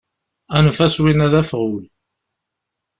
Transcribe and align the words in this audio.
Anef-as 0.55 0.95
win-a 1.01 1.27
d 1.31 1.33
afɣul. 1.41 1.83